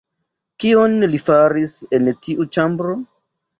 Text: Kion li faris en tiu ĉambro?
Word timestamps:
Kion 0.63 0.95
li 1.11 1.19
faris 1.27 1.75
en 1.99 2.11
tiu 2.25 2.51
ĉambro? 2.59 2.99